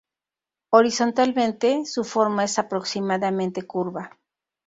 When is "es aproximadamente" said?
2.45-3.61